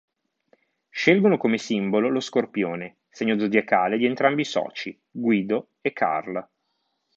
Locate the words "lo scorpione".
2.09-3.01